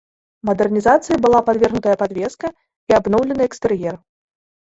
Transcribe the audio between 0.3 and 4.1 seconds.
Мадэрнізацыі была падвергнутая падвеска і абноўлены экстэр'ер.